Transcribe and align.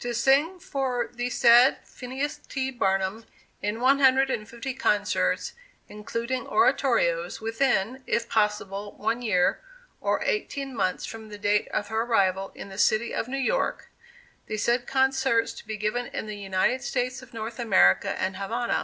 To 0.00 0.12
sing 0.12 0.58
for 0.60 1.08
the 1.10 1.30
said 1.30 1.78
Phineas 1.86 2.36
T. 2.36 2.70
Barnum 2.70 3.24
in 3.62 3.80
one 3.80 3.98
hundred 3.98 4.28
and 4.28 4.46
fifty 4.46 4.74
concerts, 4.74 5.54
including 5.88 6.46
oratorios, 6.46 7.40
within 7.40 8.02
(if 8.06 8.28
possible) 8.28 8.92
one 8.98 9.22
year, 9.22 9.62
or 10.02 10.22
eighteen 10.22 10.76
months 10.76 11.06
from 11.06 11.30
the 11.30 11.38
date 11.38 11.66
of 11.68 11.88
her 11.88 12.02
arrival 12.02 12.52
in 12.54 12.68
the 12.68 12.76
City 12.76 13.14
of 13.14 13.26
New 13.26 13.38
York 13.38 13.88
the 14.48 14.58
said 14.58 14.86
concerts 14.86 15.54
to 15.54 15.66
be 15.66 15.78
given 15.78 16.08
in 16.08 16.26
the 16.26 16.36
United 16.36 16.82
States 16.82 17.22
of 17.22 17.32
North 17.32 17.58
America 17.58 18.10
and 18.20 18.36
Havana. 18.36 18.78